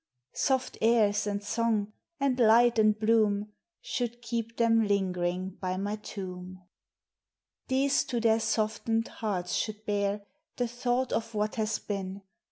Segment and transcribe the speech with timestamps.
[0.33, 3.51] Soft airs, and song, and light and bloom
[3.81, 6.63] Should keep them lingering by my tomb.
[7.67, 10.25] These to their softened hearts should bear
[10.57, 12.23] The thought of what has been.